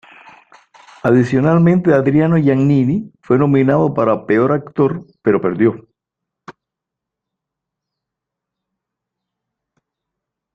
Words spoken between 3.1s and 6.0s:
fue nominado para "Peor actor" pero perdió.